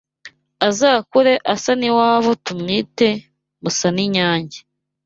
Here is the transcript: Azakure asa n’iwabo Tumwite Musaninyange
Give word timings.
Azakure 0.67 1.33
asa 1.53 1.71
n’iwabo 1.79 2.29
Tumwite 2.45 3.07
Musaninyange 3.61 4.59